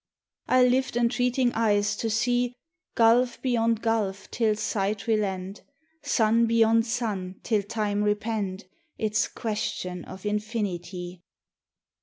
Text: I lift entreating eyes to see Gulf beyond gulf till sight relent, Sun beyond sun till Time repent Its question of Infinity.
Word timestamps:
I 0.47 0.63
lift 0.67 0.97
entreating 0.97 1.53
eyes 1.53 1.95
to 1.97 2.09
see 2.09 2.55
Gulf 2.95 3.39
beyond 3.43 3.83
gulf 3.83 4.31
till 4.31 4.55
sight 4.55 5.05
relent, 5.05 5.61
Sun 6.01 6.47
beyond 6.47 6.87
sun 6.87 7.39
till 7.43 7.61
Time 7.61 8.01
repent 8.03 8.63
Its 8.97 9.27
question 9.27 10.03
of 10.05 10.25
Infinity. 10.25 11.21